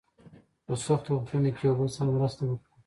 [0.65, 2.69] په سختو وختونو کې یو بل سره مرسته وکړئ.